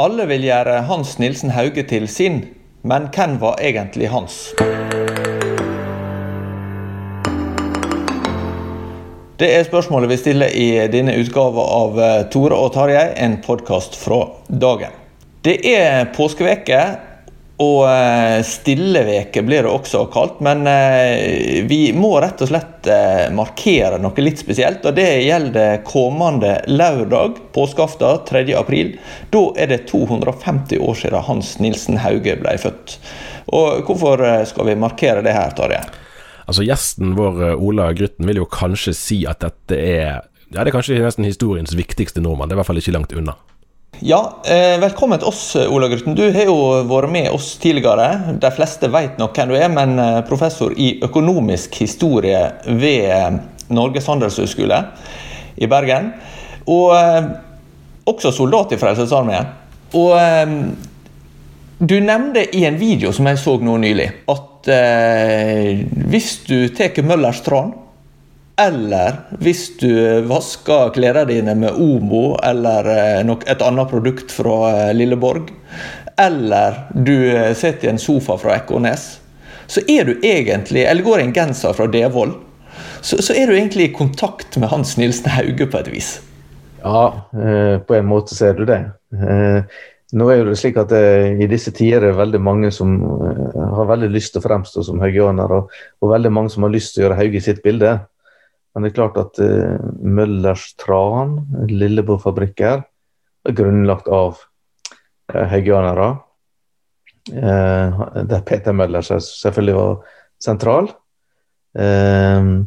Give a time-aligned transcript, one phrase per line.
[0.00, 2.38] Alle vil gjøre Hans Nilsen Hauge til sin,
[2.88, 4.36] men hvem var egentlig hans?
[9.36, 13.98] Det er spørsmålet vi stiller i denne utgava av eh, Tore og Tarjei, en podkast
[14.00, 14.96] fra dagen.
[15.44, 16.80] Det er påskeveke,
[17.60, 20.38] og eh, stilleveke blir det også kalt.
[20.44, 24.86] Men eh, vi må rett og slett eh, markere noe litt spesielt.
[24.88, 28.46] Og det gjelder kommende lørdag, påskeaften 3.
[28.56, 28.94] april.
[29.34, 32.96] Da er det 250 år siden Hans Nilsen Hauge ble født.
[33.52, 35.82] Og hvorfor skal vi markere det her, Tarjei?
[36.48, 40.74] Altså Gjesten vår, Ola Grytten, vil jo kanskje si at dette er Ja, det er
[40.74, 42.48] kanskje nesten historiens viktigste nordmann.
[42.48, 43.36] Det er i hvert fall ikke langt unna.
[44.02, 46.14] Ja, eh, velkommen til oss, Ola Grutten.
[46.16, 46.54] Du har jo
[46.88, 48.38] vært med oss tidligere.
[48.40, 53.36] De fleste vet nok hvem du er, men eh, professor i økonomisk historie ved eh,
[53.68, 54.78] Norges handelshøyskole
[55.60, 56.14] i Bergen.
[56.72, 56.96] Og
[58.08, 59.52] også soldat i Frelsesarmeen.
[60.00, 60.16] Og
[61.80, 64.70] du nevnte i en video som jeg så nå nylig, at
[66.12, 67.72] hvis du tar Møllers tran
[68.60, 69.88] eller hvis du
[70.28, 75.48] vasker klærne dine med Omo eller eh, et annet produkt fra eh, Lilleborg,
[76.20, 79.08] eller du eh, sitter i en sofa fra Ekornes,
[79.70, 82.36] så er du egentlig, eller går i en genser fra Devold,
[83.00, 86.10] så, så er du egentlig i kontakt med Hans Nilsen Hauge på et vis.
[86.82, 88.78] Ja, på en måte ser du det.
[90.16, 92.94] Nå er det slik at I disse tider er det veldig mange som
[93.76, 96.96] har veldig lyst til å fremstå som haugianer, og, og veldig mange som har lyst
[96.96, 97.98] til å gjøre Hauge sitt bilde.
[98.74, 101.38] Men det er klart at uh, Møllers Tran,
[101.70, 102.84] Lilleborgfabrikker,
[103.48, 106.10] er grunnlagt av uh, haugianere.
[107.30, 110.92] Uh, der Peter Møller selvfølgelig var sentral.
[111.74, 112.62] Uh,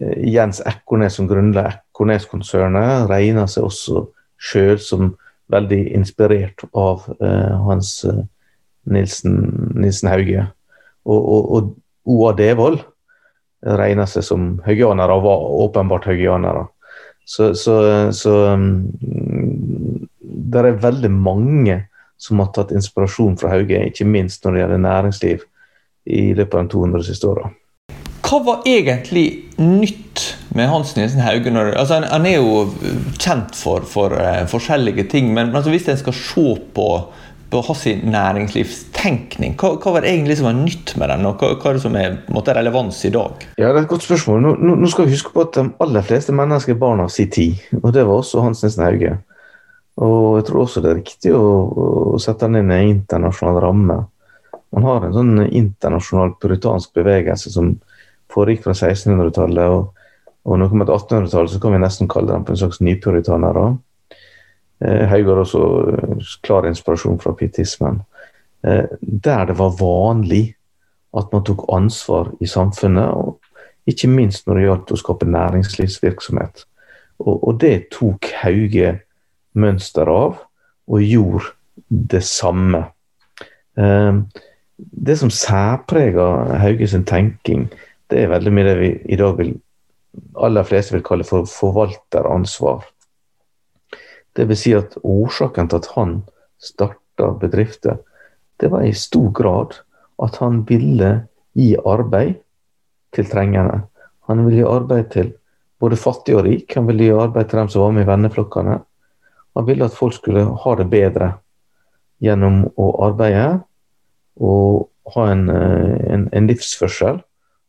[0.00, 4.08] Jens Ekornes som grunnla Ekornes-konsernet, regner seg også
[4.40, 5.12] sjøl som
[5.52, 8.22] veldig inspirert av eh, Hans eh,
[8.90, 9.36] Nilsen,
[9.76, 10.46] Nilsen Hauge.
[11.04, 12.80] Og, og, og Oa Devold
[13.64, 16.66] regner seg som haugianere, og var åpenbart haugianere.
[17.24, 17.76] Så, så,
[18.12, 18.84] så um,
[20.20, 21.80] det er veldig mange
[22.20, 25.44] som har tatt inspirasjon fra Hauge, ikke minst når det gjelder næringsliv,
[26.04, 27.48] i løpet av de 200 siste åra.
[28.24, 29.24] Hva var egentlig
[29.60, 30.22] nytt
[30.56, 31.52] med Hans Nielsen Hauge?
[31.54, 32.64] Altså han, er jo
[33.20, 36.46] kjent for, for uh, forskjellige ting, men altså, hvis en skal se
[36.76, 36.88] på,
[37.54, 41.52] på hans næringslivstenkning, hva, hva, var det egentlig som var nytt med den, og hva,
[41.60, 43.44] hva er det som er måtte, relevans i dag?
[43.54, 44.42] Ja, Det er et godt spørsmål.
[44.42, 47.30] Nå, nå, skal vi huske på at de aller fleste mennesker er barn av sin
[47.30, 49.14] tid, og det var også Hans Nilsen Hauge.
[50.02, 51.44] Og jeg tror også det er riktig å,
[52.14, 54.00] å sette den inn i en internasjonal ramme.
[54.74, 57.76] Man har en sånn internasjonal puritansk bevegelse som
[58.34, 59.70] foregikk fra 1600-tallet.
[59.70, 59.92] Og,
[60.42, 62.82] og når vi kommer til 1800-tallet, så kan vi nesten kalle dem for en slags
[62.82, 63.68] nypuritanere.
[64.84, 65.62] Eh, har også
[66.42, 68.02] klar inspirasjon fra pietismen.
[68.66, 70.54] Eh, der det var vanlig
[71.16, 73.38] at man tok ansvar i samfunnet, og
[73.86, 76.64] ikke minst når det gjaldt å skape næringslivsvirksomhet.
[77.22, 78.98] Og, og det tok Hauge
[79.54, 80.40] mønster av,
[80.90, 81.54] og gjorde
[81.88, 82.82] det samme.
[83.74, 87.68] Det som særpreger Hauge sin tenking,
[88.10, 89.54] det er veldig mye det vi i dag vil
[90.38, 92.84] aller fleste vil kalle for forvalteransvar.
[94.34, 96.14] Vil si at årsaken til at han
[96.58, 98.00] starta bedrifter,
[98.60, 99.76] det var i stor grad
[100.22, 102.40] at han ville gi arbeid
[103.14, 103.84] til trengende.
[104.26, 105.32] Han ville gi arbeid til
[105.82, 106.74] både fattig og rik.
[106.74, 108.78] Han ville gi arbeid til dem som var med i venneflokkene.
[109.54, 111.30] Han ville at folk skulle ha det bedre
[112.24, 113.62] gjennom å arbeide
[114.40, 117.20] og ha en, eh, en, en livsførsel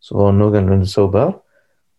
[0.02, 1.34] som var noenlunde sober.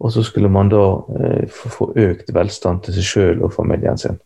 [0.01, 0.83] Og så skulle man da
[1.21, 4.19] eh, få økt velstand til seg sjøl og familien sin.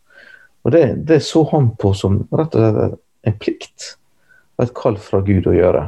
[0.63, 3.87] Og det, det, så han på som rett og slett en plikt
[4.57, 5.87] og et kall fra Gud å gjøre.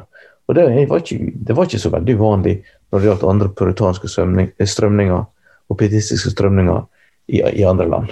[0.50, 2.56] Og det var, ikke, det var ikke så veldig uvanlig
[2.92, 5.22] når det gjaldt andre puritanske strømninger
[5.70, 6.84] og pietistiske strømninger
[7.32, 8.12] i, i andre land.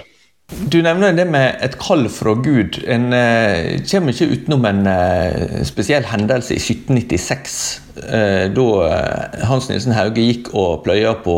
[0.52, 2.76] Du nevner det med et kall fra Gud.
[2.90, 7.56] En eh, kommer ikke utenom en eh, spesiell hendelse i 1796.
[8.02, 11.36] Eh, da uh, Hans Nilsen Hauge gikk og pløya på,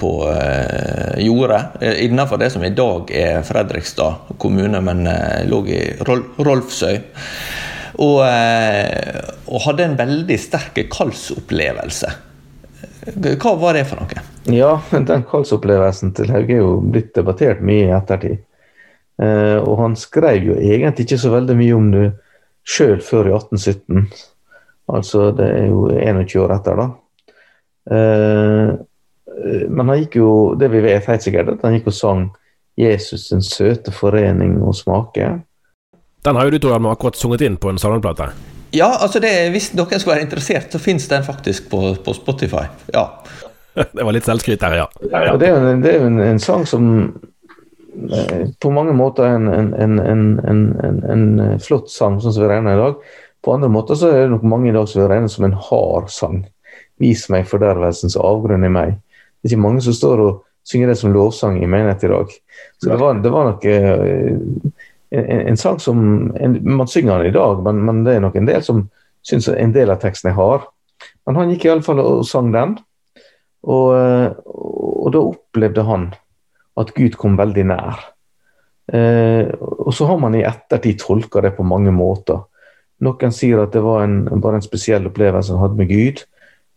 [0.00, 0.10] på
[1.22, 1.62] jordet
[2.04, 5.06] innenfor det som i dag er Fredrikstad kommune, men
[5.48, 7.00] lå i Rol Rolfsøy.
[8.02, 12.12] Og, og, hadde en veldig sterk kallsopplevelse.
[13.02, 14.22] Hva var det for noe?
[14.52, 18.42] Ja, den kallsopplevelsen til Hauge er jo blitt debattert mye i ettertid.
[19.22, 22.06] Eh, og han skrev jo egentlig ikke så veldig mye om det
[22.62, 24.06] sjøl før i 1817.
[24.92, 26.88] Altså det er jo 21 år etter, da.
[27.96, 28.72] Eh,
[29.72, 32.30] men han gikk jo, det vi vet helt sikkert, at han gikk og sang
[32.78, 35.40] 'Jesus den søte forening og smake'.
[36.24, 38.30] Den har jo du Tor, akkurat sunget inn på en salmeplate.
[38.72, 42.64] Ja, altså det, hvis noen skulle være interessert, så finnes den faktisk på, på Spotify.
[42.94, 43.08] Ja.
[43.96, 44.86] det var litt selvskryt her, ja.
[45.10, 46.86] ja, Det er jo en, en, en, sang som
[48.08, 53.04] eh, på mange måter er en, en, flott sang, sånn som vi regner i dag.
[53.44, 55.58] På andre måter så er det nok mange i dag som vil regne som en
[55.68, 56.44] hard sang.
[57.02, 58.96] Vis meg fordervelsens avgrunn i meg.
[59.42, 62.32] Det er ikke mange som står og synger det som lovsang i menighet i dag.
[62.78, 63.64] Så det var, det var nok
[65.14, 65.98] uh, en, sang som
[66.62, 68.86] Man synger den i dag, men, men, det er nok en del som
[69.26, 70.66] syns en del av teksten er hard.
[71.26, 72.76] Men han gikk i alle fall og sang den.
[73.62, 73.94] Og,
[74.42, 76.08] og, da opplevde han
[76.80, 78.00] at Gud kom veldig nær.
[78.92, 82.42] Eh, og så har man i ettertid tolka det på mange måter.
[83.02, 86.24] Noen sier at det var en, bare en spesiell opplevelse han hadde med Gud.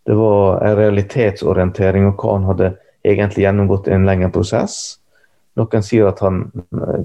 [0.05, 2.71] Det var en realitetsorientering og hva han hadde
[3.05, 4.99] egentlig gjennomgått i en lengre prosess.
[5.55, 6.49] Noen sier at han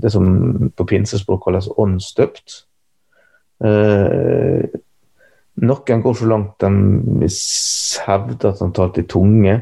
[0.03, 2.57] det som på pinsespråk kalles åndsdøpt.
[3.65, 4.79] Eh,
[5.61, 7.29] noen går så langt de
[8.07, 9.57] hevder at han talte i tunge,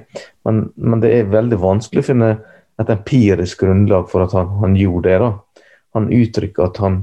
[0.46, 2.30] men, men, det er veldig vanskelig å finne
[2.78, 5.18] et empirisk grunnlag for at han, han gjorde det.
[5.24, 5.64] da.
[5.98, 7.00] Han uttrykker at han,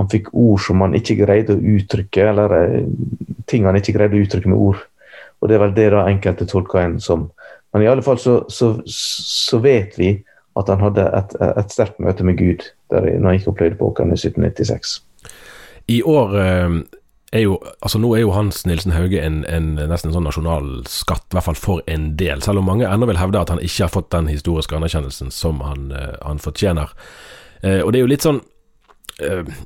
[0.00, 2.88] han, fikk ord som han ikke greide å uttrykke, eller eh,
[3.46, 4.82] ting han ikke greide å uttrykke med ord.
[5.38, 7.28] Og Det er vel det da enkelte tolker en som.
[7.72, 10.16] Men i alle fall så, så, så vet vi
[10.56, 13.78] at han hadde et, et sterkt møte med Gud der, når han gikk og pløyde
[13.80, 14.96] på åkeren i 1796.
[15.92, 16.78] I år eh,
[17.32, 20.68] er jo Altså, nå er jo Hans Nilsen Hauge en, en, nesten en sånn nasjonal
[20.90, 22.42] skatt, i hvert fall for en del.
[22.42, 25.62] Selv om mange ennå vil hevde at han ikke har fått den historiske anerkjennelsen som
[25.66, 26.92] han, uh, han fortjener.
[27.62, 28.44] Uh, og det er jo litt sånn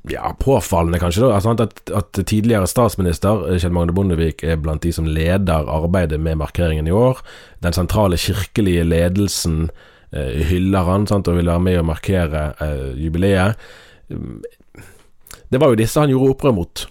[0.07, 4.93] ja, påfallende, kanskje, da, altså, at, at, tidligere statsminister Kjell Magne Bondevik er blant de
[4.95, 7.19] som leder arbeidet med markeringen i år.
[7.59, 9.65] Den sentrale kirkelige ledelsen
[10.13, 12.45] hyller han sant, og vil være med å markere
[12.99, 13.61] jubileet.
[15.51, 16.83] Det var jo disse han gjorde opprør mot.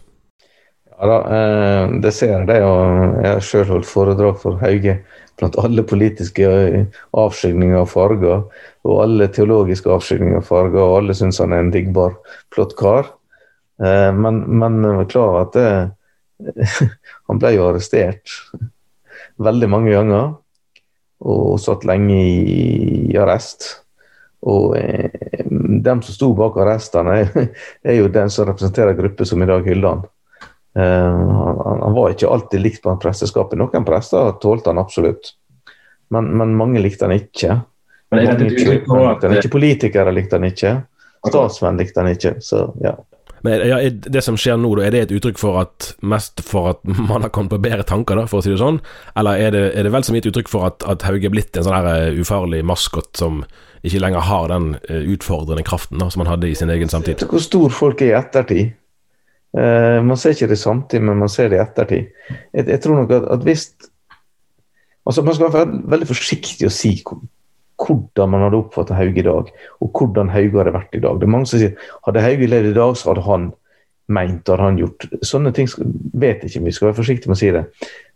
[0.99, 2.63] Ja da, eh, det ser jeg.
[2.63, 4.97] Og jeg har sjøl holdt foredrag for Hauge
[5.39, 8.43] blant alle politiske eh, avskygninger og farger.
[8.83, 12.17] Og alle teologiske avskygninger og farger, og alle syns han er en diggbar,
[12.55, 13.13] flott kar.
[13.79, 16.59] Eh, men, men klar over at det,
[17.31, 18.35] han ble jo arrestert
[19.39, 20.35] veldig mange ganger.
[21.19, 23.67] Og satt lenge i arrest.
[24.47, 25.09] Og eh,
[25.83, 27.17] dem som sto bak arrestene,
[27.83, 30.05] er jo den som representerer grupper som i dag hyller han.
[30.79, 33.59] Eh, han, han, var ikke alltid likt blant presteskapet.
[33.59, 35.33] Noen prester tålte han absolutt,
[36.13, 37.59] men, men mange likte han ikke.
[38.09, 40.73] Men er det likte han ikke Politikere likte han ikke.
[41.27, 42.37] Statsmenn likte han ikke.
[42.41, 42.95] Så, ja.
[43.45, 46.83] Men ja, Det som skjer nå, er det et uttrykk for at mest for at
[46.83, 48.81] man har kommet på bedre tanker, da, for å si det sånn?
[49.19, 51.57] Eller er det, er det vel som et uttrykk for at, at Hauge er blitt
[51.57, 53.43] en sånn her eh, ufarlig maskot som
[53.85, 57.23] ikke lenger har den eh, utfordrende kraften da, som han hadde i sin egen samtid?
[57.29, 58.75] Hvor stor folk er i ettertid.
[59.49, 62.11] Uh, man ser ikke det samtidig, men man ser det i ettertid.
[62.53, 63.71] Jeg, jeg tror nok at, at hvis
[65.09, 66.91] altså Man skal være veldig forsiktig å si
[67.79, 71.19] hvordan man hadde oppfattet Hauge i dag, og hvordan Hauge hadde vært i dag.
[71.19, 73.49] Det er mange som sier hadde Hauge levd i dag, så hadde han
[74.09, 75.67] meint hadde han gjort Sånne ting
[76.17, 77.65] vet jeg ikke vi skal være forsiktige med å si det.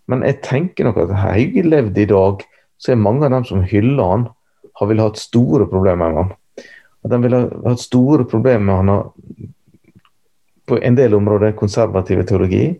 [0.09, 2.43] Men jeg tenker nok at Hauge levde i dag,
[2.81, 4.29] så er mange av dem som hyller han,
[4.79, 6.31] har vel hatt store problemer med han.
[7.03, 9.11] at de ville hatt store problemer med han har
[10.65, 12.79] på en del områder konservative teologi.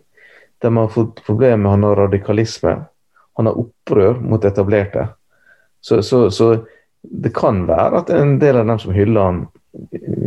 [0.58, 2.74] De har fått problemer med han har radikalisme.
[3.36, 5.08] Han har opprør mot etablerte.
[5.84, 6.54] Så, så, så,
[7.02, 9.40] det kan være at en del av dem som hyller han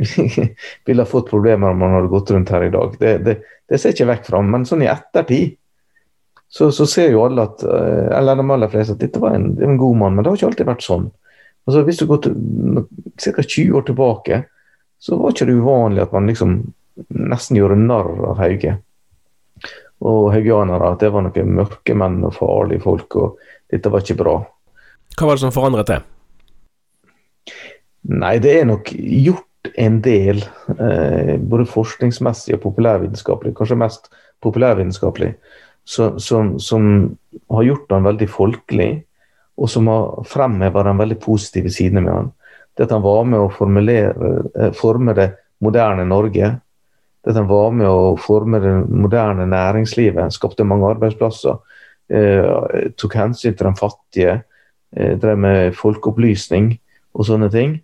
[0.86, 2.98] ville ha fått problemer om han hadde gått rundt her i dag.
[3.00, 5.56] Det, det, det ser ikke vekk fra, men sånn i ettertid
[6.50, 9.50] så, så, ser jo alle at, eh, eller de aller fleste at dette var en,
[9.64, 11.08] en, god mann, men det har ikke alltid vært sånn.
[11.68, 12.38] Altså, hvis du går til
[13.20, 13.44] ca.
[13.44, 14.42] 20 år tilbake,
[15.04, 16.54] så var ikke det uvanlig at man liksom
[17.34, 18.78] nesten gjorde narr av Hauge.
[20.08, 23.42] Og haugianere, at det var noen mørke menn og farlige folk, og
[23.74, 24.38] dette var ikke bra.
[25.18, 26.02] Hva var det som forandret det?
[28.08, 30.44] Nei, det er nok gjort en del,
[30.78, 34.12] eh, både forskningsmessig og populærvitenskapelig, kanskje mest
[34.46, 35.34] populærvitenskapelig,
[35.88, 36.20] som,
[36.60, 37.18] som,
[37.50, 38.92] har gjort han veldig folkelig,
[39.58, 42.32] og som har fremheva den veldig positive sidene med han.
[42.78, 45.32] Det at han var med å eh, forme det
[45.66, 46.52] moderne Norge.
[47.26, 51.58] Det at han var med å forme det moderne næringslivet, skapte mange arbeidsplasser.
[52.08, 54.38] Eh, tok hensyn til de fattige,
[54.92, 56.72] drev med folkeopplysning
[57.18, 57.78] og sånne ting.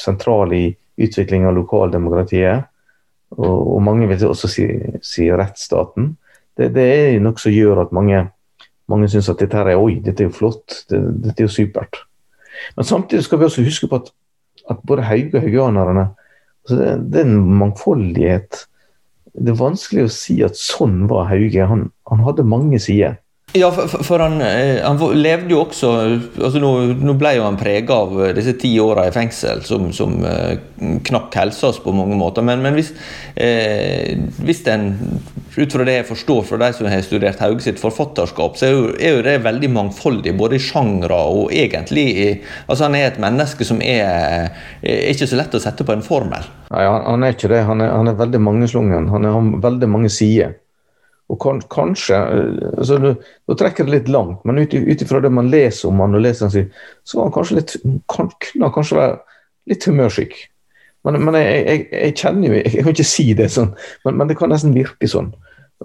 [0.00, 0.68] sentrale i
[1.06, 2.68] utvikling av lokaldemokratiet.
[3.36, 4.66] Og, og mange vil også si,
[5.04, 6.14] si rettsstaten
[6.56, 8.22] det, det er noe som gjør at mange,
[8.90, 11.52] mange syns at dette her er oi, dette er jo flott, det, dette er jo
[11.52, 12.00] supert.
[12.78, 14.08] Men samtidig skal vi også huske på at,
[14.72, 16.06] at både Hauge og haugianerne
[16.64, 18.62] altså det, det, er en mangfoldighet.
[19.36, 21.68] Det er vanskelig å si at sånn var Hauge.
[21.68, 23.16] Han, han hadde mange sider.
[23.56, 27.56] Ja, for, for han, eh, han, levde jo også altså nå, nå, ble jo han
[27.56, 30.58] prega av disse ti åra i fengsel, som, som uh,
[31.06, 32.44] knakk helsa på mange måter.
[32.44, 32.90] Men, men hvis,
[33.38, 34.90] eh, hvis en,
[35.56, 38.74] ut fra det jeg forstår fra de som har studert Hauge sitt forfatterskap, så er
[38.74, 42.28] jo, er jo, det veldig mangfoldig, både i sjangre og egentlig i,
[42.66, 46.04] altså Han er et menneske som er, er ikke så lett å sette på en
[46.04, 46.44] formel.
[46.74, 47.64] Nei, han, han er ikke det.
[47.70, 49.10] Han er, han er veldig mangeslungen.
[49.14, 50.58] Han har veldig mange sider.
[51.32, 53.14] Og kan, kanskje eh, altså Nå,
[53.58, 56.68] trekker det litt langt, men ut ifra det man leser om han og leser han
[57.02, 57.74] så var han kanskje litt,
[58.12, 59.16] kan, kunne han kanskje være
[59.72, 60.36] litt humørsyk.
[61.06, 63.74] Men, men jeg, jeg, jeg, kjenner jo Jeg kan ikke si det sånn,
[64.06, 65.32] men, men det kan nesten virke sånn.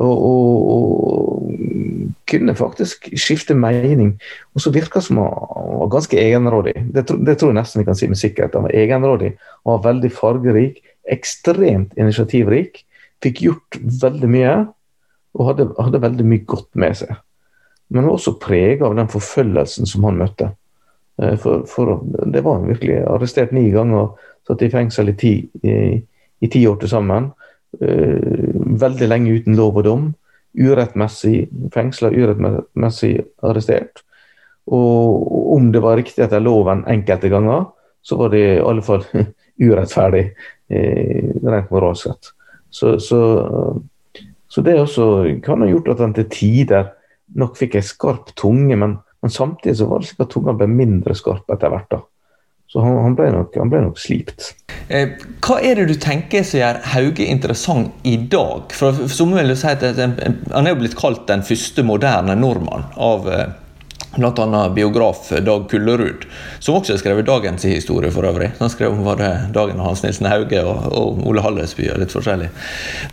[0.02, 1.42] Og, og, og,
[2.32, 4.14] kunne faktisk skifte mening.
[4.56, 5.34] Og så virka som han
[5.82, 6.78] var ganske egenrådig.
[6.96, 8.56] Det, det, tror jeg nesten vi kan si med sikkerhet.
[8.56, 9.34] Han var egenrådig,
[9.66, 10.80] han var veldig fargerik,
[11.12, 12.86] ekstremt initiativrik.
[13.22, 14.54] Fikk gjort veldig mye
[15.38, 17.14] og hadde, hadde, veldig mye godt med seg.
[17.92, 20.52] Men var også prega av den forfølgelsen som han møtte.
[21.22, 24.14] Eh, for, for, det var han virkelig arrestert ni ganger
[24.48, 25.34] satt i fengsel i ti,
[25.64, 25.76] i,
[26.42, 27.32] i ti år til sammen.
[27.80, 28.52] Eh,
[28.84, 30.08] veldig lenge uten lov og dom.
[30.58, 33.14] Urettmessig fengsla, urettmessig
[33.48, 34.04] arrestert.
[34.72, 37.70] Og om det var riktig etter loven enkelte ganger,
[38.02, 39.06] så var det i alle fall
[39.68, 40.26] urettferdig,
[40.72, 42.32] eh, rent moralsk sett.
[42.72, 43.20] Så, så
[44.52, 45.06] så det også
[45.46, 46.90] kan ha gjort at han til tider
[47.40, 50.68] nok fikk ei skarp tunge, men, men, samtidig så var det slik at tunga ble
[50.68, 51.88] mindre skarp etter hvert.
[51.94, 52.02] da.
[52.72, 54.54] Så han, han, ble nok, han, ble nok, slipt.
[54.92, 58.76] Eh, hva er det du tenker som gjør Hauge interessant i dag?
[58.76, 62.88] For, for som vil si at Han er jo blitt kalt den første moderne nordmann
[62.96, 63.50] av eh,
[64.16, 64.70] bl.a.
[64.70, 66.26] biograf Dag Kullerud,
[66.60, 68.52] som også har skrevet dagens historie for øvrig.
[68.60, 72.02] Han skrev om var det dagen av Hans Nilsen Hauge og, og Ole Hallesby og
[72.02, 72.50] litt forskjellig.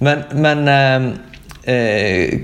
[0.05, 1.07] Men, men eh,
[1.71, 2.35] eh,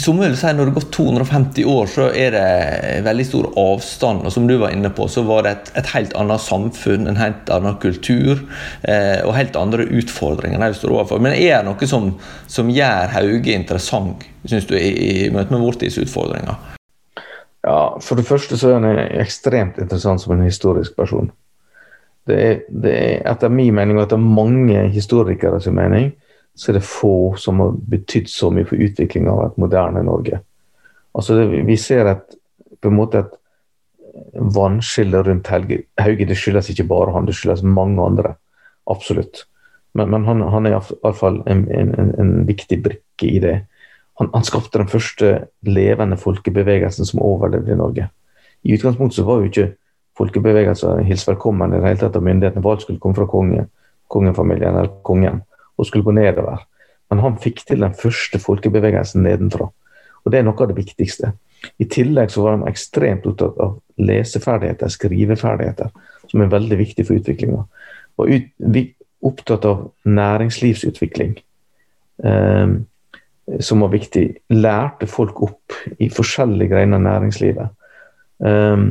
[0.00, 4.24] som vil si, når det har gått 250 år, så er det veldig stor avstand.
[4.24, 7.20] Og som du var inne på, så var det et, et helt annet samfunn, en
[7.20, 8.38] helt annen kultur
[8.88, 11.20] eh, og helt andre utfordringer de står overfor.
[11.20, 12.14] Men er det noe som,
[12.48, 14.92] som gjør Hauge interessant, syns du, i,
[15.26, 16.80] i møte med vår tids utfordringer?
[17.62, 21.30] Ja, For det første så er han ekstremt interessant som en historisk person.
[22.26, 26.12] Det er, det er etter min mening og etter mange historikere sin mening,
[26.54, 30.42] så er det få som har betydd så mye for utviklinga av et moderne Norge.
[31.14, 32.36] Altså det, Vi ser et,
[32.80, 33.38] på en måte et
[34.34, 35.82] vannskille rundt Helge.
[36.00, 36.26] Hauge.
[36.28, 38.34] Det skyldes ikke bare han, det skyldes mange andre.
[38.90, 39.46] Absolutt.
[39.94, 43.58] Men, men han, han, er iallfall en, en, en, en viktig brikke i det
[44.20, 45.30] han, han, skapte den første
[45.66, 48.08] levende folkebevegelsen som overlevde i Norge.
[48.62, 49.70] I utgangspunktet så var jo ikke
[50.18, 52.64] folkebevegelser hils velkommen i det hele tatt av myndighetene.
[52.64, 53.70] Valg skulle komme fra kongen,
[54.12, 55.40] kongefamilien eller kongen
[55.78, 56.66] og skulle gå nedover.
[57.10, 59.70] Men han fikk til den første folkebevegelsen nedenfra.
[60.22, 61.32] Og det er noe av det viktigste.
[61.82, 65.90] I tillegg så var han ekstremt opptatt av leseferdigheter, skriveferdigheter,
[66.30, 67.64] som er veldig viktig for utviklinga.
[68.20, 71.36] Og ut, opptatt av næringslivsutvikling.
[72.22, 72.82] Um,
[73.60, 77.72] som var viktig, lærte folk opp i forskjellige greiner av næringslivet.
[78.38, 78.86] Um,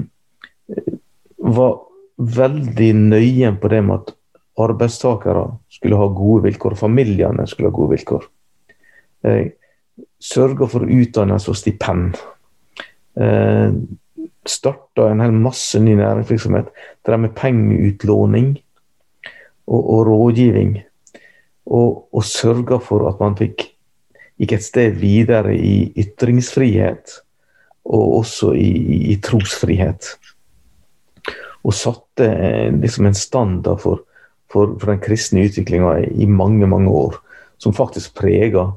[1.41, 1.79] var
[2.17, 4.13] veldig nøye på det med at
[4.61, 8.29] arbeidstakere skulle ha gode vilkår, familiene skulle ha gode vilkår.
[9.25, 9.49] Uh,
[10.21, 12.19] Sørga for utdannelse og stipend.
[13.17, 13.73] Uh,
[14.47, 16.71] Starta en hel masse ny næringsvirksomhet.
[17.05, 18.55] Drev med pengeutlåning
[19.67, 20.79] og, og rådgivning.
[21.65, 23.67] Og, og sørga for at man fikk
[24.39, 27.17] gikk et sted videre i ytringsfrihet
[27.91, 28.71] og også i,
[29.13, 30.13] i trosfrihet.
[31.61, 32.29] Og satte
[32.77, 34.05] liksom en standard for,
[34.51, 37.19] for, for den kristne utviklinga i mange, mange år,
[37.61, 38.71] som faktisk preger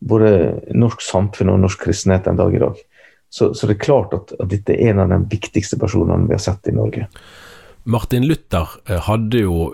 [0.00, 0.30] både
[0.74, 2.78] norsk samfunn og norsk kristenhet en dag i dag.
[3.30, 6.34] Så, så det er klart at, at, dette er en av de viktigste personene vi
[6.34, 7.06] har sett i Norge.
[7.90, 9.70] Martin Luther eh, hadde jo,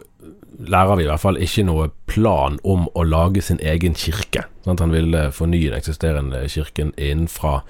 [0.58, 4.46] lærer vi i hvert fall, ikke noe plan om å lage sin egen kirke.
[4.64, 4.80] Sant?
[4.80, 7.60] Han ville fornye den eksisterende kirken innenfra.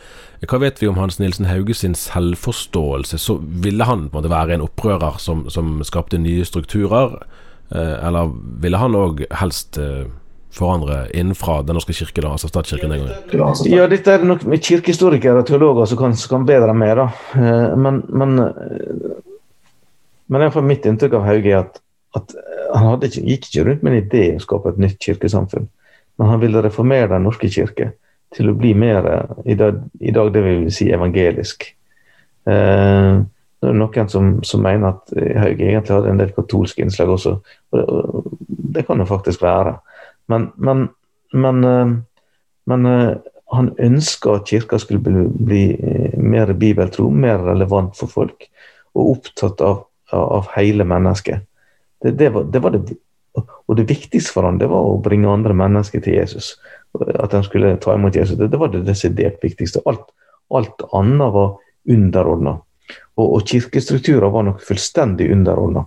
[0.46, 3.18] Hva vet vi om Hans Nilsen Hauge sin selvforståelse?
[3.18, 7.18] Så ville han på en måte være en opprører som, som skapte nye strukturer,
[7.74, 8.30] eh, eller
[8.62, 10.06] ville han òg helst eh,
[10.56, 13.64] forandre innenfra Den norske kirke, da, altså statskirken den gangen?
[13.70, 16.94] Ja, dette er det nok kirkehistorikere og teologer som kan, kan bedre enn meg.
[17.00, 17.08] da.
[17.36, 19.34] Eh, men, men, eh,
[20.32, 21.82] men iallfall mitt inntrykk av Hauge er at,
[22.14, 22.34] at
[22.72, 25.68] han hadde ikke, gikk ikke rundt med en idé om å skape et nytt kirkesamfunn.
[26.16, 27.92] Men han ville reformere Den norske kirke
[28.34, 29.04] til å bli mer
[29.44, 31.66] i dag, i dag det vi vil si evangelisk.
[32.46, 33.22] Eh,
[33.62, 37.38] det er noen som, som, mener at Haug egentlig hadde en del katolske innslag også.
[37.72, 38.26] Og det, og
[38.76, 39.78] det kan det faktisk være.
[40.30, 40.88] Men, men,
[41.32, 41.94] men, eh,
[42.66, 43.16] men eh,
[43.54, 48.48] han ønska at kirka skulle bli, bli, eh, mer bibeltro, mer relevant for folk,
[48.96, 51.46] og opptatt av, av hele mennesket.
[52.02, 52.96] Det, det, var, det, var, det,
[53.66, 56.54] og det viktigste for han, det var å bringe andre mennesker til Jesus.
[56.96, 58.38] At han skulle ta imot Jesus.
[58.38, 59.82] Det, var det desidert viktigste.
[59.88, 60.08] Alt,
[60.54, 61.56] alt annet var
[61.88, 62.58] underordna.
[63.16, 65.86] Og, og kirkestrukturer var nok fullstendig underordna.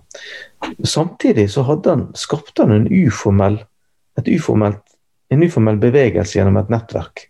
[0.84, 3.62] Samtidig så han, skapte han en uformell
[4.26, 4.82] uformelt,
[5.28, 7.26] en uformell bevegelse gjennom et nettverk.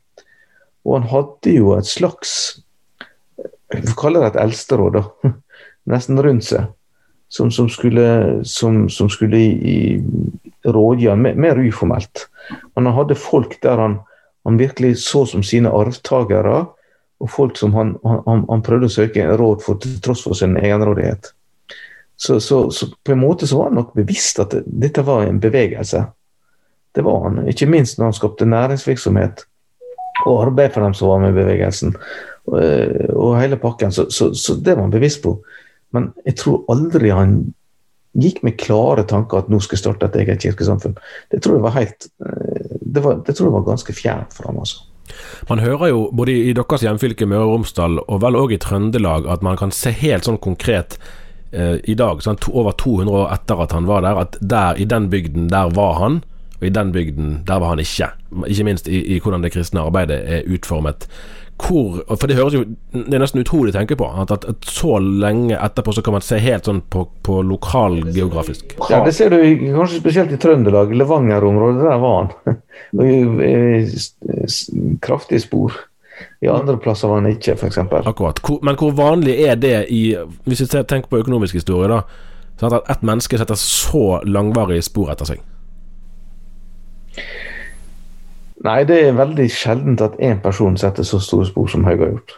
[0.86, 2.32] Og han hadde jo et slags
[3.70, 5.30] Vi kaller det et eldsteråd, da.
[5.92, 6.72] Nesten rundt seg.
[7.30, 8.04] Som, som skulle,
[8.42, 10.02] som, som skulle i,
[10.66, 12.28] rådgi han mer, uformelt.
[12.74, 13.98] Han hadde folk der han,
[14.44, 16.64] han virkelig så som sine arvtakere,
[17.20, 20.56] og folk som han, han, han, prøvde å søke råd for til tross for sin
[20.56, 21.32] egenrådighet.
[22.16, 25.28] Så, så, så, på en måte så var han nok bevisst at det, dette var
[25.28, 26.02] en bevegelse.
[26.96, 27.44] Det var han.
[27.48, 29.44] Ikke minst når han skapte næringsvirksomhet
[30.26, 31.94] og arbeid for dem som var med i bevegelsen.
[32.50, 32.58] Og,
[33.14, 33.92] og hele pakken.
[33.92, 35.36] Så, så, det var han bevisst på.
[35.96, 37.40] Men jeg tror aldri han
[38.18, 40.96] gikk med klare tanker at nå skal jeg starte et eget kirkesamfunn.
[41.30, 44.50] Det tror jeg var helt eh, det, var, det tror jeg var ganske fjernt for
[44.50, 44.58] ham.
[44.62, 44.86] altså.
[45.48, 49.26] Man hører jo både i deres hjemfylke Møre og Romsdal og vel òg i Trøndelag
[49.30, 50.98] at man kan se helt sånn konkret
[51.52, 54.86] eh, i dag, sånn, over 200 år etter at han var der, at der i
[54.90, 56.20] den bygden, der var han.
[56.60, 58.10] Og i den bygden, der var han ikke.
[58.46, 61.08] Ikke minst i, i hvordan det kristne arbeidet er utformet.
[61.60, 64.06] Hvor, for Det høres jo Det er nesten utrolig å tenke på.
[64.22, 68.76] At, at, at, så lenge etterpå så kan man se helt sånn på, på lokalgeografisk.
[68.88, 69.40] Ja, det ser du
[69.74, 70.94] kanskje spesielt i Trøndelag.
[70.96, 72.28] Levanger-området, der var han.
[75.06, 75.76] Kraftig spor.
[76.44, 77.78] I andre plasser var han ikke, f.eks.
[78.04, 78.40] Akkurat.
[78.64, 80.02] Men hvor vanlig er det i
[80.44, 82.02] Hvis vi tenker på økonomisk historie, da.
[82.60, 85.40] At ett menneske setter så langvarige spor etter seg?
[88.60, 92.12] Nei, det er veldig sjeldent at én person setter så store spor som Haug har
[92.12, 92.34] gjort.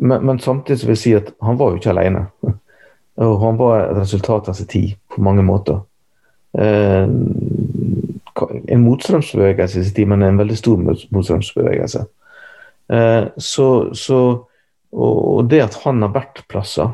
[0.00, 2.24] Men, men, samtidig vil jeg si at han var jo ikke alene.
[3.26, 5.82] Og han var et resultat av sin tid på mange måter.
[6.58, 7.06] Eh,
[8.72, 12.06] en motstrømsbevegelse i sin tid, men en veldig stor motstrømsbevegelse.
[12.90, 14.20] Eh, så, så,
[14.90, 16.88] og det at han har vært plasser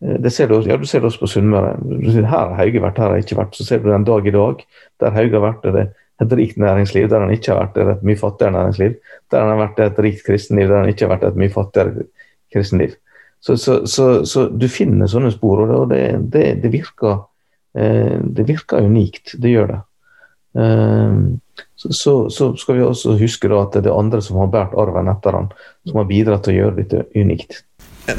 [0.00, 1.74] eh, det ser du, ja, du ser det også på Sunnmøre.
[2.14, 3.58] Her har Hauge vært, her har ikke vært.
[3.58, 4.62] Så ser du den dag i dag
[5.02, 5.68] der Hauge har vært.
[5.74, 8.98] det et rikt næringsliv der han ikke har vært et mye fattigere næringsliv.
[9.32, 12.06] Der han har vært et rikt kristenliv der han ikke har vært et mye fattigere
[12.52, 12.98] kristenliv.
[13.42, 17.24] Så, så, så, så du finner sånne spor, og det, det, det, virker,
[17.74, 19.34] eh, det virker unikt.
[19.42, 19.80] Det gjør det.
[21.74, 25.38] Så, så, skal vi også huske at det er andre som har båret arven etter
[25.38, 25.50] han,
[25.88, 27.62] som har bidratt til å gjøre dette unikt.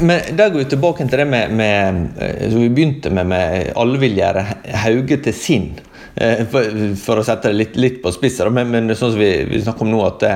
[0.00, 3.72] Men da går vi tilbake til det med, med eh, som vi begynte med, med
[3.80, 4.44] alle vil gjøre
[4.84, 5.66] Hauge til sin.
[6.14, 9.32] Eh, for, for, å sette det litt, litt på spissen, Men, men, sånn som vi,
[9.50, 10.26] vi snakker om nå, at,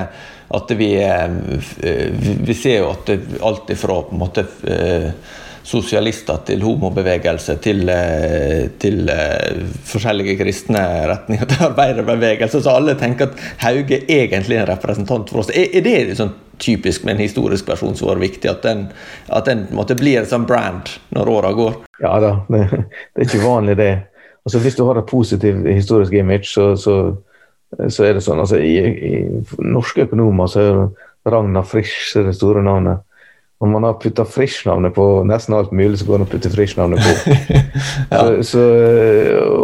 [0.59, 1.29] at vi, eh,
[2.19, 3.13] vi, ser jo at
[3.47, 4.45] alt ifra på en måte
[5.69, 9.11] sosialister til homobevegelse, til, eh, til
[9.87, 12.63] forskjellige kristne retninger, til arbeiderbevegelse.
[12.65, 15.53] Så alle tenker at Hauge egentlig er en representant for oss.
[15.53, 18.87] Er, er det liksom typisk med en historisk person som var viktig, at den,
[19.27, 21.83] at den måtte bli en sånn brand når åra går?
[22.03, 23.93] Ja da, det, det, er ikke vanlig det.
[24.45, 26.95] Altså Hvis du har et positivt historisk image, så, så,
[27.89, 28.39] så er det sånn.
[28.39, 29.13] altså I, i
[29.59, 30.81] norske økonomer så er
[31.29, 33.03] Ragnar Frisch det store navnet.
[33.59, 36.51] Når man har putta Frisch-navnet på nesten alt mulig, så går det an å putte
[36.53, 37.33] Frisch-navnet på.
[38.13, 38.19] ja.
[38.23, 38.61] så, så,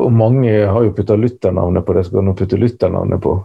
[0.01, 3.23] og mange har jo putta Luther-navnet på det, så går det an å putte Luther-navnet
[3.23, 3.37] på.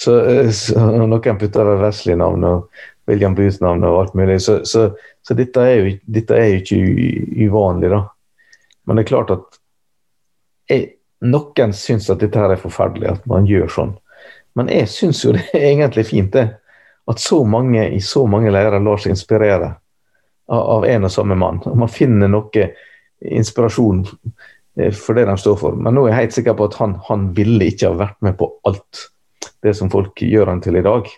[0.00, 0.18] Så,
[0.56, 4.36] så noen putter Wesley-navnet og William Booth-navnet og alt mulig.
[4.44, 4.90] Så, så,
[5.24, 8.02] så dette, er jo, dette, er jo, ikke uvanlig, da.
[8.84, 9.59] Men det er klart at
[11.20, 13.92] noen syns at dette her er forferdelig, at man gjør sånn.
[14.58, 16.48] Men jeg syns jo det er egentlig fint, det
[17.10, 19.72] at så mange i så mange leirer lar seg inspirere
[20.50, 21.58] av, av en og samme mann.
[21.66, 22.66] Og man finner noe
[23.20, 24.04] inspirasjon
[24.78, 25.78] eh, for det de står for.
[25.78, 28.38] Men nå er jeg helt sikker på at han, han ville ikke ha vært med
[28.38, 29.08] på alt
[29.64, 31.10] det som folk gjør han til i dag.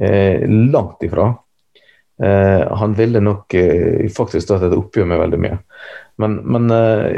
[0.00, 1.30] Eh, langt ifra.
[2.22, 5.58] Eh, han ville nok eh, faktisk tatt et oppgjør med veldig mye.
[6.18, 7.14] Men, men uh,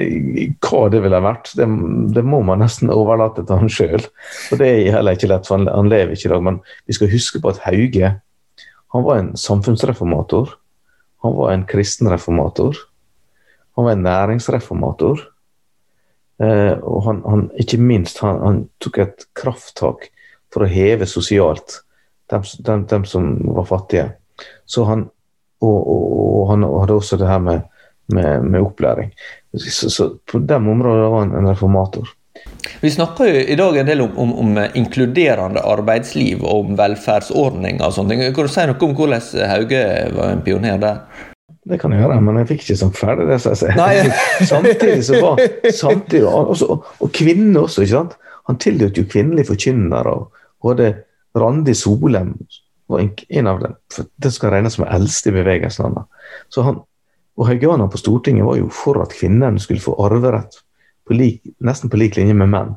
[0.61, 1.65] hva det ville vært, det,
[2.13, 4.05] det, må man nesten overlate til han sjøl.
[4.53, 6.45] Og det er heller ikke lett, for han, han, lever ikke i dag.
[6.45, 8.13] Men vi skal huske på at Hauge
[8.91, 10.53] han var en samfunnsreformator.
[11.25, 12.77] Han var en kristenreformator.
[13.79, 15.25] Han var en næringsreformator.
[16.43, 20.09] Og han, han, ikke minst, han, han, tok et krafttak
[20.51, 21.79] for å heve sosialt
[22.33, 24.09] dem, dem, dem som var fattige.
[24.67, 25.09] Så han,
[25.61, 26.07] og, og,
[26.41, 27.61] og han hadde også det her med
[28.13, 29.13] med, med opplæring.
[29.57, 32.09] Så, så, på de områdene var han en reformator.
[32.81, 37.85] Vi snakker jo i dag en del om, om, om inkluderende arbeidsliv og om velferdsordninger
[37.85, 38.23] og sånne ting.
[38.37, 39.83] Kan du si noe om hvordan Hauge
[40.17, 41.03] var en pioner der?
[41.71, 43.39] Det kan jeg gjøre, men jeg fikk ikke sånn ferdig det.
[43.43, 44.15] Så jeg
[44.53, 45.45] samtidig så var
[45.77, 48.17] samtidig, også, Og kvinner også, ikke sant.
[48.49, 50.17] Han tillot jo kvinnelige forkynnere.
[50.63, 50.93] Og hadde
[51.39, 52.35] Randi Solem
[52.91, 53.77] var en av dem.
[53.95, 55.99] For det skal regnes som eldste i bevegelsen.
[56.53, 56.83] Så han,
[57.39, 60.61] og haugianerne på Stortinget var jo for at kvinnene skulle få arverett
[61.09, 62.75] på lik, nesten på lik linje med menn.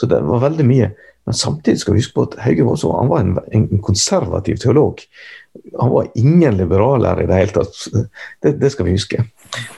[0.00, 0.90] Så det var veldig mye.
[1.28, 5.02] Men samtidig skal vi huske på at Hauge var, så, var en, en, konservativ teolog.
[5.80, 7.76] Han var ingen liberaler i det hele tatt.
[8.42, 9.24] Det, det skal vi huske.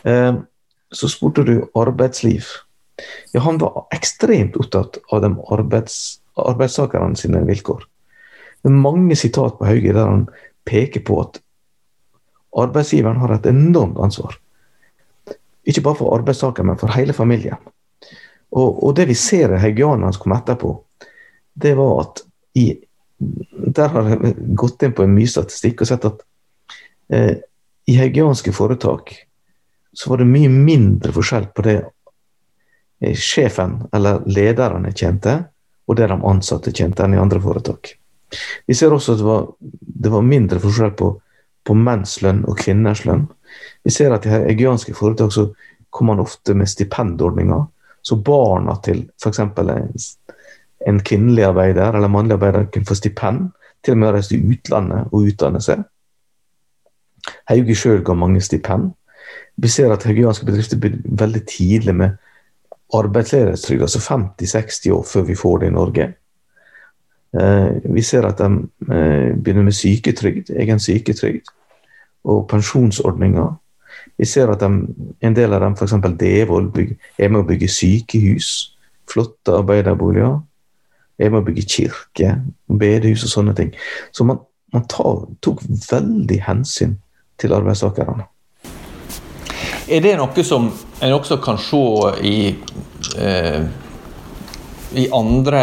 [0.08, 0.34] Eh,
[0.92, 2.46] så spurte du arbeidsliv.
[3.32, 7.84] Ja, han var ekstremt opptatt av de arbeids, arbeidstakerne sine vilkår.
[8.62, 10.26] Det er mange sitat på Hauge der han
[10.68, 11.40] peker på at
[12.52, 14.34] Arbeidsgiveren har et enormt ansvar.
[15.64, 17.56] Ikke bare for arbeidstaker, men for hele familien.
[18.52, 20.72] Og, og det vi ser haugianerne som kom etterpå,
[21.54, 22.24] det var at
[22.60, 22.66] i,
[23.76, 26.24] Der har jeg gått inn på en mye statistikk og sett at
[27.14, 27.36] eh,
[27.86, 29.14] i haugianske foretak
[29.94, 31.76] så var det mye mindre forskjell på det
[33.00, 35.36] eh, sjefen eller lederne kjente,
[35.86, 37.94] og det de ansatte kjente, enn i andre foretak.
[38.66, 39.46] Vi ser også at det var,
[40.04, 41.12] det var mindre forskjell på
[41.66, 43.26] på menns lønn og kvinners lønn.
[43.84, 45.48] Vi ser at i egianske foretak så
[45.90, 47.66] kommer man ofte med stipendordninger.
[48.02, 49.38] Så barna til f.eks.
[49.38, 49.92] En,
[50.88, 53.50] en kvinnelig arbeider eller mannlig arbeider kunne få stipend.
[53.82, 55.84] Til og med reise til utlandet og utdanne seg.
[57.50, 58.90] Hauge sjøl ga mange stipend.
[59.62, 62.18] Vi ser at haugianske bedrifter begynner veldig tidlig med
[62.94, 66.08] arbeidsledighetstrygd, altså 50-60 år før vi får det i Norge.
[67.40, 71.48] Eh, vi ser at de eh, begynner med syketrygd, egen syketrygd,
[72.24, 73.54] og pensjonsordninger.
[74.18, 74.68] Vi ser at de,
[75.20, 75.94] en del av dem, f.eks.
[76.20, 76.76] Devold,
[77.18, 78.50] er med å bygge sykehus,
[79.10, 80.40] flotte arbeiderboliger.
[81.18, 82.36] Er med å bygge kirke,
[82.68, 83.72] bedehus og sånne ting.
[84.12, 84.42] Så man,
[84.74, 86.98] man tar, tok veldig hensyn
[87.40, 88.28] til arbeidstakerne.
[89.88, 90.68] Er det noe som
[91.02, 91.82] en også kan se
[92.22, 92.36] i
[93.18, 93.64] eh,
[94.98, 95.62] i andre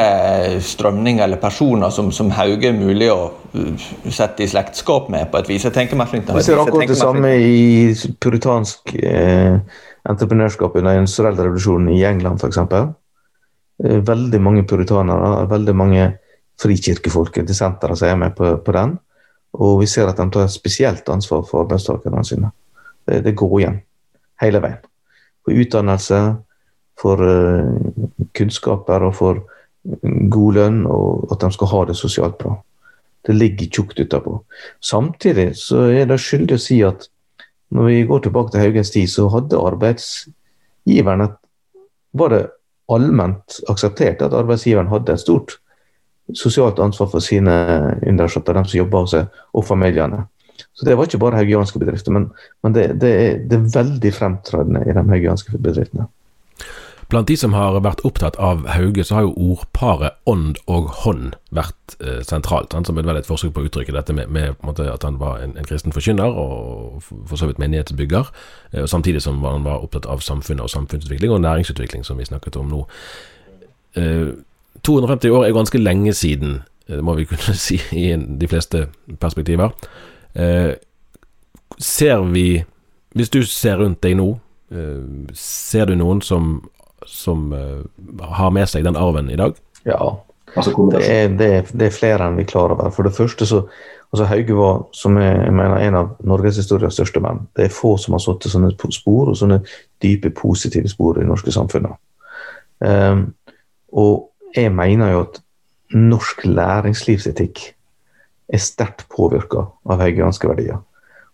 [0.63, 3.19] strømninger eller personer som, som Hauge er mulig å
[3.53, 5.65] uh, sette i slektskap med, på et vis.
[5.67, 9.59] Jeg tenker meg flink Vi ser akkurat det samme i puritansk eh,
[10.09, 12.61] entreprenørskap under industrielle revolusjonen i England, f.eks.
[13.83, 16.09] Eh, veldig mange puritanere, veldig mange
[16.59, 18.97] frikirkefolk, dissentere, som er med på, på, den.
[19.59, 22.51] Og vi ser at de tar et spesielt ansvar for arbeidstakerne sine.
[23.07, 23.79] Det, det går igjen
[24.43, 24.81] hele veien.
[25.45, 26.19] På utdannelse,
[26.99, 29.43] for uh, kunnskaper og for
[30.29, 32.57] god lønn, og at de skal ha det sosialt bra.
[33.25, 34.39] Det ligger tjukt utapå.
[34.83, 37.07] Samtidig så er det skyldig å si at
[37.75, 41.27] når vi går tilbake til Haugens tid, så hadde arbeidsgiveren
[42.17, 42.45] var det
[42.89, 45.59] allment akseptert at arbeidsgiveren hadde et stort
[46.35, 47.53] sosialt ansvar for sine
[48.07, 50.23] undersåtter, de som jobber hos seg, og familiene.
[50.73, 52.29] Så det var ikke bare haugianske bedrifter, men,
[52.63, 56.09] men det, det, er, det, er, veldig fremtredende i de haugianske bedriftene.
[57.09, 61.31] Blant de som har vært opptatt av Hauge, så har jo ordparet ånd og hånd
[61.49, 62.75] vært eh, sentralt.
[62.77, 65.39] Han som et et forsøk på å uttrykke dette med, med måte, at han var
[65.41, 68.29] en, en, kristen forkynner og for så vidt menighetsbygger,
[68.73, 72.61] eh, samtidig som han var opptatt av samfunnet og samfunnsutvikling og næringsutvikling, som vi snakket
[72.61, 72.85] om nå.
[73.97, 74.37] Eh,
[74.85, 78.85] 250 år er ganske lenge siden, eh, det må vi kunne si i de fleste
[79.19, 79.73] perspektiver.
[80.35, 80.75] Eh,
[81.77, 82.65] ser vi
[83.09, 84.39] Hvis du ser rundt deg nå,
[84.71, 85.01] eh,
[85.33, 86.69] ser du noen som
[87.09, 87.81] som uh,
[88.37, 89.57] har med seg den arven i dag?
[89.87, 90.15] Ja,
[90.55, 92.93] det er, det, er, det er, flere enn vi klarer over.
[92.93, 93.63] For det første så
[94.09, 97.43] altså Hauge var som jeg, jeg mener, en av norgeshistoriens største menn.
[97.57, 99.61] Det er få som har satt sånne spor, og sånne
[100.01, 101.93] dype, positive spor i det norske samfunnet.
[102.79, 103.27] Um,
[103.93, 105.41] og jeg mener jo at
[105.93, 107.61] norsk læringslivsetikk
[108.49, 110.81] er sterkt påvirka av haugianske verdier.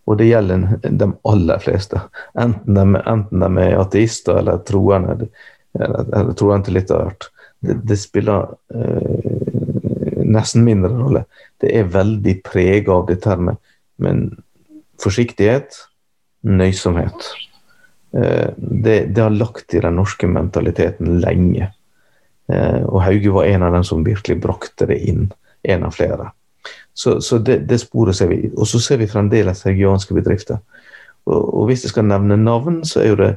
[0.06, 2.00] Og det gjelder de aller fleste.
[2.38, 5.30] Enten de, enten de er ateister eller troende.
[5.78, 7.28] Jeg tror han til litt av hvert.
[7.66, 9.36] Det, det spiller eh,
[10.26, 11.24] nesten mindre rolle.
[11.60, 13.60] Det er veldig prega av dette her med,
[14.02, 14.28] men
[15.02, 15.76] forsiktighet,
[16.46, 17.30] nøysomhet.
[18.16, 21.70] Eh, det, det, har lagt i den norske mentaliteten lenge.
[22.52, 25.30] Eh, og Hauge var en av dem som virkelig brakte det inn.
[25.66, 26.30] En av flere.
[26.94, 28.46] Så, så det, det, sporet ser vi.
[28.56, 30.62] Og så ser vi fremdeles haugianske bedrifter.
[31.26, 33.32] Og, og hvis jeg skal nevne navn, så er jo det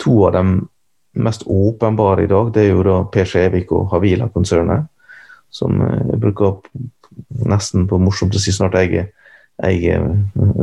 [0.00, 0.52] to av dem
[1.12, 4.86] mest åpenbare i dag, det er jo da Per Skjevik og Havila-konsernet.
[5.50, 6.60] Som eh, jeg bruker
[7.50, 9.10] nesten på morsomt å si snart eier,
[9.66, 10.06] eier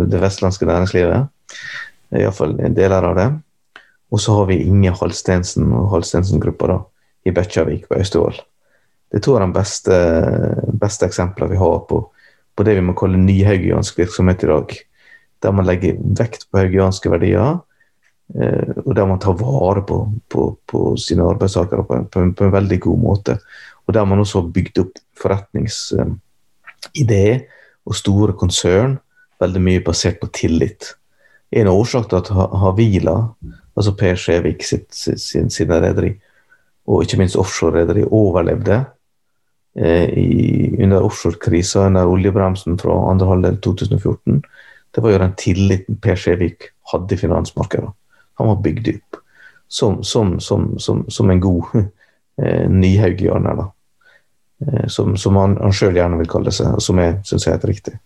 [0.07, 1.27] det vestlandske næringslivet.
[2.15, 3.27] Iallfall deler av det.
[4.15, 6.77] Og så har vi Inge Halstensen og Halstensen-gruppa da,
[7.27, 8.37] i Bekkjarvik på Austevoll.
[9.11, 9.97] Det er to av de beste,
[10.79, 11.99] beste eksemplene vi har på,
[12.55, 14.75] på det vi må kalle nyhaugiansk virksomhet i dag.
[15.43, 17.76] Der man legger vekt på haugianske verdier, Eh,
[18.35, 22.99] og der man tar vare på, på, på sine arbeidstakere på, på, en veldig god
[22.99, 23.37] måte.
[23.87, 27.39] Og der man også har bygd opp forretningsideer
[27.87, 28.97] og store konsern,
[29.39, 30.97] veldig mye basert på tillit.
[31.55, 32.29] En av årsakene til at
[32.63, 33.17] Havila,
[33.77, 36.19] altså Per Skjevik sitt, sin, sine rederi,
[36.87, 38.77] og ikke minst offshore-rederi, overlevde
[39.79, 44.41] eh, i, under offshorekrisa, under oljebremsen fra andre halvdel 2014,
[44.95, 46.59] det var jo den tilliten Per Skjevik
[46.91, 47.91] hadde i finansmarkedet
[48.37, 49.21] han var bygd opp
[49.67, 51.65] som, som, som, som en god
[52.43, 53.65] eh, nyhaugianer.
[54.67, 57.57] Eh, som, som han, han sjøl gjerne vil kalle seg, og som jeg syns er
[57.57, 57.97] helt riktig.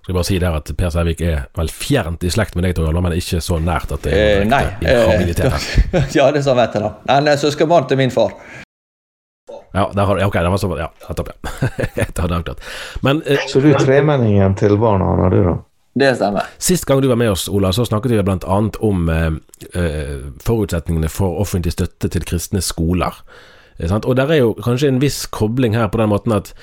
[0.00, 2.96] Skal bare si der at Per Sævik er vel fjernt i slekt med deg, Tor
[2.96, 4.62] men ikke så nært at det er eh, Nei.
[4.80, 6.92] Eh, ja, det sa vet jeg, da.
[7.12, 8.32] Han er søskenbarn til min far.
[9.70, 12.54] Ja, der har, ok, det var så, ja, nettopp, ja.
[13.06, 15.58] Men, eh, så du er tremenningen til barna, har du da?
[15.92, 16.46] Det stemmer.
[16.62, 18.58] Sist gang du var med oss, Ola, så snakket vi bl.a.
[18.78, 19.32] om eh,
[19.74, 23.16] eh, forutsetningene for offentlig støtte til kristne skoler.
[23.78, 26.54] Eh, og der er jo kanskje en viss kobling her på den måten at,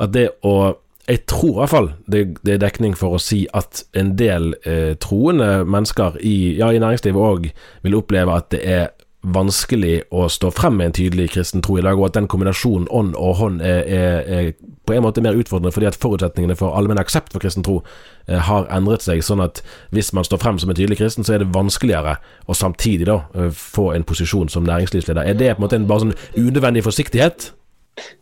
[0.00, 0.76] at det å
[1.10, 4.52] jeg tror i hvert fall det, det, er dekning for å si at en del
[4.68, 7.48] eh, troende mennesker i, ja, i næringslivet òg
[7.82, 8.84] vil oppleve at det er
[9.20, 12.88] vanskelig å stå frem med en tydelig kristen tro i dag, og at den kombinasjonen
[12.88, 14.52] ånd og hånd er, er, er,
[14.88, 17.80] på en måte mer utfordrende fordi at forutsetningene for allmenn aksept for kristen tro
[18.26, 19.60] eh, har endret seg, sånn at
[19.92, 22.16] hvis man står frem som en tydelig kristen, så er det vanskeligere
[22.48, 25.28] å samtidig da eh, få en posisjon som næringslivsleder.
[25.28, 27.50] Er det på en måte en bare sånn unødvendig forsiktighet?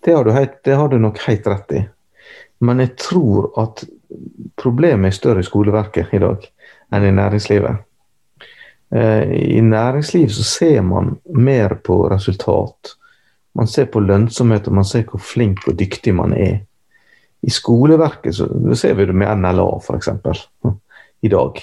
[0.05, 1.85] Det har, heit, det har du nok helt rett i.
[2.65, 3.85] Men jeg tror at
[4.59, 6.43] problemet er større i skoleverket i dag
[6.95, 7.85] enn i næringslivet.
[8.95, 12.95] Eh, I næringsliv så ser man mer på resultat.
[13.55, 16.61] Man ser på lønnsomhet og man ser hvor flink og dyktig man er.
[17.43, 20.09] I skoleverket så ser vi det med NLA f.eks.
[21.27, 21.61] i dag.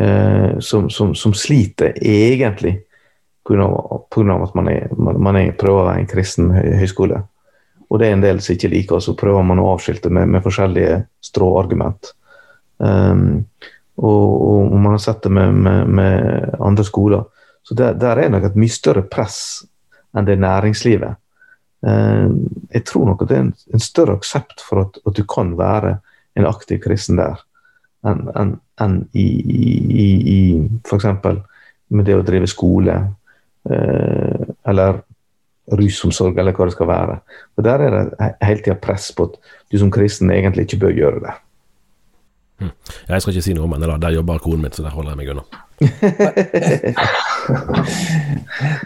[0.00, 2.80] Eh, som, som, som, sliter egentlig
[3.48, 3.66] pga.
[4.44, 7.22] at man, er, man er, prøver å være en kristen høyskole.
[7.90, 10.28] Og det er en del som ikke liker, og så prøver man å avskilte med,
[10.30, 12.12] med forskjellige stråargument.
[12.78, 13.46] Um,
[14.00, 17.24] og, og, man har sett det med, med, med andre skoler.
[17.62, 19.66] Så der, der, er nok et mye større press
[20.16, 21.20] enn det næringslivet.
[21.86, 22.30] Eh,
[22.72, 25.52] jeg tror nok at det er en, en større aksept for at, at, du kan
[25.58, 25.98] være
[26.36, 27.42] en aktiv kristen der,
[28.08, 30.40] enn en, en i, i, i
[30.88, 31.06] f.eks.
[31.92, 32.96] med det å drive skole,
[33.68, 35.02] eh, eller
[35.70, 37.20] rusomsorg, eller hva det skal være.
[37.56, 39.38] Og Der er det hele tida press på at
[39.70, 41.36] du som kristen egentlig ikke bør gjøre det.
[42.60, 45.20] Jeg skal ikke si noe om henne, der jobber konen min, så der holder jeg
[45.20, 45.44] meg unna.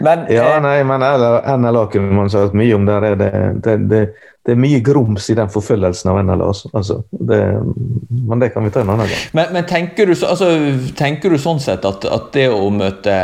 [0.05, 2.85] men, ja, eh, nei, men NLA kunne man sagt mye om.
[2.87, 3.31] Der er det,
[3.65, 4.01] det, det,
[4.45, 6.51] det er mye grums i den forfølgelsen av NLA.
[6.77, 6.95] Altså.
[7.09, 7.41] Det,
[8.29, 9.23] men det kan vi ta en annen gang.
[9.37, 10.47] Men, men tenker, du, altså,
[10.97, 13.15] tenker, du, sånn sett at, at det å møte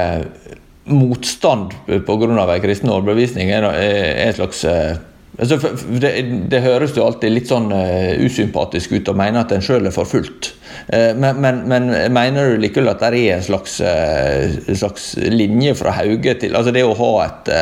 [0.92, 2.28] motstand pga.
[2.28, 4.98] en kristen overbevisning er, er et slags eh,
[5.42, 5.58] altså,
[6.02, 6.12] det,
[6.52, 9.96] det, høres jo alltid litt sånn uh, usympatisk ut å mene at en sjøl er
[9.96, 10.54] forfulgt.
[10.92, 15.76] Uh, men, men, men, mener du likevel at det er en slags, uh, slags, linje
[15.80, 17.54] fra Hauge til altså det å ha et,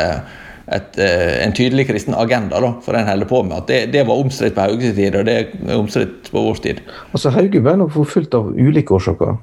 [0.76, 1.00] et,
[1.46, 3.58] en tydelig kristen agenda da, for en holder på med.
[3.62, 6.82] at Det, det var omstridt på Hauges tid, og det er omstridt på vår tid.
[7.10, 9.38] Altså Hauge ble nok forfulgt av ulike årsaker.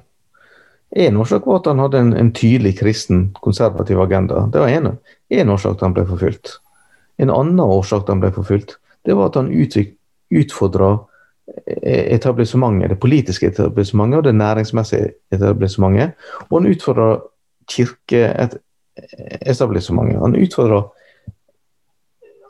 [0.95, 4.45] En årsak var at han hadde en, en tydelig kristen, konservativ agenda.
[4.53, 6.55] Det var en årsak til han ble forfulgt.
[7.17, 8.71] En annen årsak til han ble forfulgt,
[9.05, 10.89] det var at han utfordra
[11.81, 16.11] eh, etablissementet, det politiske etablissementet og det næringsmessige etablissementet.
[16.49, 17.19] Og han utfordra
[17.71, 20.21] kirkeetablissementet.
[20.21, 20.81] Han utfordra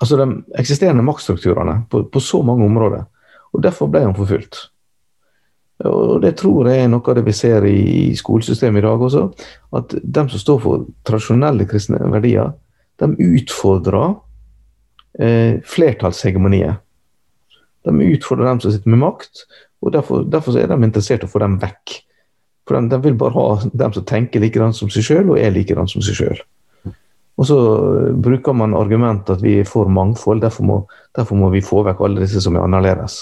[0.01, 3.03] altså de eksisterende maktstrukturene på, på, så mange områder.
[3.53, 4.57] Og Derfor ble han forfulgt.
[5.85, 9.27] Og Det tror jeg er noe av det vi ser i skolesystemet i dag også.
[9.77, 12.51] At de som står for tradisjonelle kristne verdier,
[12.97, 14.15] de utfordrer
[15.19, 16.83] eh, flertallshegemoniet.
[17.87, 19.45] De utfordrer dem som sitter med makt,
[19.85, 22.01] og derfor, derfor er de interessert i å få dem vekk.
[22.67, 25.53] For de, de, vil bare ha dem som tenker likedan som seg sjøl, og er
[25.55, 26.43] likedan som seg sjøl.
[27.37, 27.57] Og så
[28.17, 30.77] bruker man argumentet at vi er for mangfold, derfor må,
[31.15, 33.21] derfor må vi få vekk alle disse som er annerledes.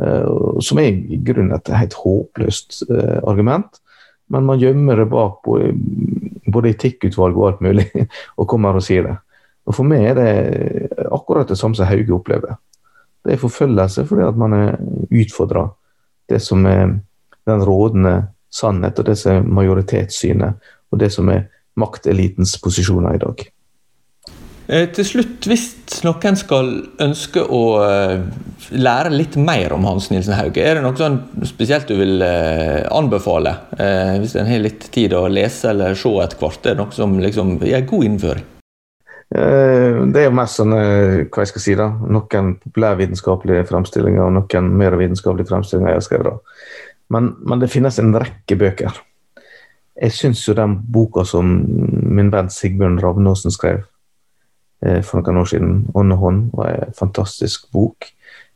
[0.00, 3.82] Uh, som er i grunnen et helt håpløst uh, argument,
[4.30, 5.72] men man gjemmer det bak både,
[6.46, 7.88] både etikkutvalg og alt mulig,
[8.38, 9.16] og kommer og sier det.
[9.70, 10.30] Og For meg er det
[11.14, 12.58] akkurat det samme som Hauge opplever.
[13.22, 14.80] Det er forfølgelse fordi at man er
[15.14, 15.68] utfordra
[16.30, 16.96] det som er
[17.46, 18.16] den rådende
[18.50, 21.46] sannhet, og det som er majoritetssynet, og det som er
[21.78, 23.46] maktelitens posisjoner i dag.
[24.70, 25.64] Eh, til slutt, hvis
[26.06, 26.68] noen skal
[27.02, 28.20] ønske å eh,
[28.74, 32.86] lære litt mer om Hans Nilsen Hauge, er det noe sånn spesielt du vil eh,
[32.86, 33.56] anbefale?
[34.22, 37.18] Hvis en har litt tid å lese eller se et kvart, er det noe som
[37.22, 38.46] liksom, er god innføring?
[39.30, 44.24] Eh, det er jo mest sånn, eh, hva jeg skal si da, noen populærvitenskapelige fremstillinger
[44.24, 46.56] og noen mer vitenskapelige fremstillinger jeg har skrevet.
[47.10, 48.98] Men, men, det finnes en rekke bøker.
[50.00, 53.84] Jeg syns jo den boka som min venn Sigbjørn Ravnåsen skrev
[54.82, 58.10] eh, for noen år siden, 'Ånd og hånd', var en fantastisk bok.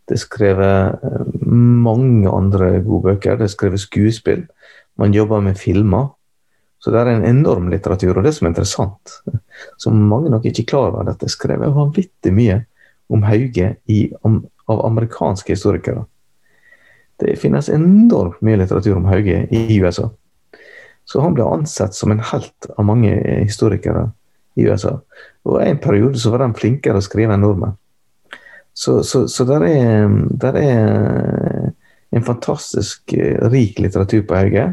[0.08, 3.38] Det er skrevet eh, mange andre gode bøker.
[3.38, 4.46] Det er skrevet skuespill.
[4.98, 6.14] Man jobber med filmer.
[6.84, 8.18] Så det er en enorm litteratur.
[8.18, 9.14] Og det som er interessant,
[9.80, 12.58] som mange nok ikke er klar over, at det er skrevet vanvittig mye
[13.08, 16.02] om Hauge i, om, av amerikanske historikere.
[17.22, 20.10] Det finnes enormt mye litteratur om Hauge i USA.
[21.08, 24.10] Så han ble ansett som en helt av mange historikere
[24.60, 24.98] i USA.
[25.48, 27.78] Og i en periode så var de flinkere å skrive enn nordmenn.
[28.76, 31.72] Så, så, så der, er, der er
[32.12, 34.72] en fantastisk eh, rik litteratur på Hauge.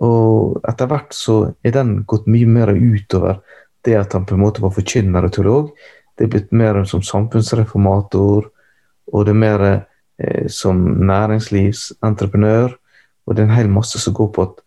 [0.00, 3.40] Og etter hvert så er den gått mye mer utover
[3.84, 5.68] det at han på en måte var forkynner og teolog.
[6.16, 8.48] Det er blitt mer som samfunnsreformator,
[9.12, 12.74] og det er mer eh, som næringslivsentreprenør.
[13.26, 14.60] Og det er en hel masse som går på at,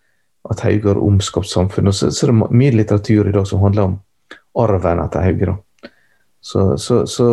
[0.49, 1.95] at Hauge har omskapt samfunnet.
[1.95, 3.99] Så, så, det mye litteratur i dag som handler om
[4.63, 5.57] arven etter Hauge.
[6.41, 7.27] Så, så, så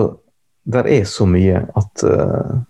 [0.65, 2.61] der er så mye at uh,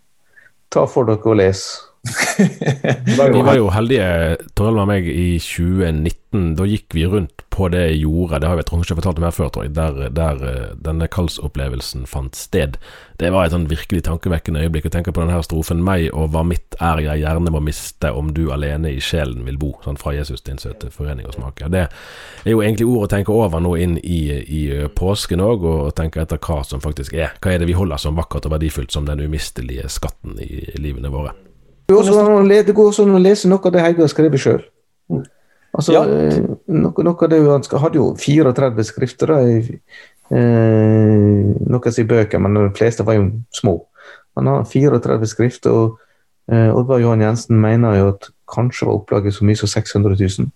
[0.70, 1.64] Ta for dere og les.
[3.32, 6.54] vi var jo heldige, Torell og meg, i 2019.
[6.56, 9.50] Da gikk vi rundt på det jordet, det har jeg ikke fortalt om her før,
[9.52, 12.78] tror jeg, der, der uh, denne kallsopplevelsen fant sted.
[13.20, 14.88] Det var et sånn virkelig tankevekkende øyeblikk.
[14.88, 18.32] å tenke på denne strofen 'Meg og hva mitt er jeg gjerne må miste om
[18.32, 21.68] du alene i sjelen vil bo', sånn fra Jesus din søte forening og smake.
[21.68, 25.66] Det er jo egentlig ord å tenke over nå inn i, i eh, påsken òg,
[25.66, 27.36] og tenke etter hva som faktisk er.
[27.42, 31.12] Hva er det vi holder som vakkert og verdifullt som den umistelige skatten i livene
[31.12, 31.34] våre?
[31.90, 34.62] Det går også an å lese noe av det Heide har skrevet sjøl.
[35.74, 36.02] Altså, ja.
[36.06, 36.38] Eh,
[36.70, 39.78] noe, noe, av det Han hadde jo 34 skrifter, da, i,
[40.30, 43.76] eh, noen sier bøker, men de fleste var jo små.
[44.38, 45.98] Han har 34 skrifter, og
[46.50, 50.50] eh, Oddvar Johan Jensen mener jo at kanskje var opplaget så mye som 600 000.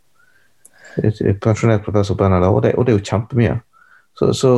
[1.43, 3.61] Pensjonert professor på NLA, og det, og det er jo kjempemye.
[4.15, 4.51] Så, så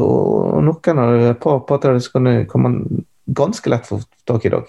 [0.60, 2.82] noen av et par, par kan, kan man
[3.26, 4.68] ganske lett få tak i i dag.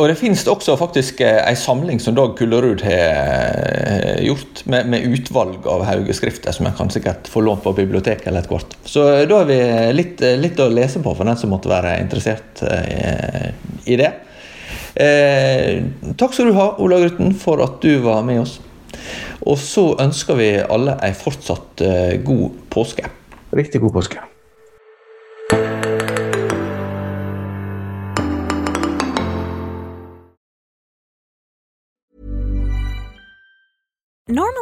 [0.00, 5.04] Og Det finnes også faktisk eh, en samling som Dag Kullerud har gjort, med, med,
[5.12, 8.78] utvalg av Hauge-skrifter, som en kan sikkert få lånt på biblioteket eller et kort.
[8.88, 9.60] Så eh, da har vi
[9.92, 12.64] litt, eh, litt, å lese på for den som måtte være interessert
[13.84, 14.10] i det.
[14.94, 15.84] Eh,
[16.18, 18.58] takk skal du ha, Ola Grutten, for at du var med oss.
[19.48, 23.08] Og så ønsker vi alle ei fortsatt eh, god påske.
[23.56, 24.29] Riktig god påske.